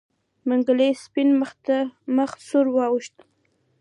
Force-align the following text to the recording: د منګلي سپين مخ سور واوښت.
د 0.39 0.41
منګلي 0.49 0.89
سپين 1.03 1.29
مخ 2.17 2.31
سور 2.47 2.65
واوښت. 2.75 3.15